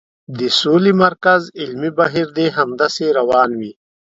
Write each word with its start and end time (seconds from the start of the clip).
د 0.37 0.39
سولې 0.61 0.93
مرکز 1.03 1.41
علمي 1.61 1.91
بهیر 1.99 2.27
دې 2.37 2.47
همداسې 2.57 3.05
روان 3.19 3.49
وي. 3.59 3.71